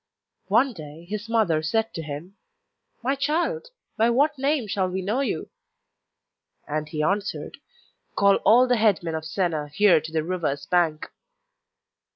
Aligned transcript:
One 0.47 0.73
day 0.73 1.05
his 1.07 1.29
mother 1.29 1.61
said 1.61 1.93
to 1.93 2.01
him: 2.01 2.35
'My 3.03 3.13
child, 3.13 3.67
by 3.97 4.09
what 4.09 4.35
name 4.35 4.65
shall 4.65 4.89
we 4.89 5.03
know 5.03 5.19
you?' 5.19 5.51
And 6.67 6.89
he 6.89 7.03
answered: 7.03 7.57
'Call 8.15 8.37
all 8.37 8.67
the 8.67 8.77
head 8.77 9.03
men 9.03 9.13
of 9.13 9.25
Senna 9.25 9.67
here 9.67 10.01
to 10.01 10.11
the 10.11 10.23
river's 10.23 10.65
bank. 10.65 11.11